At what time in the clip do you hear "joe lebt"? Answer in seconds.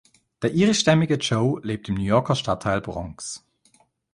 1.17-1.87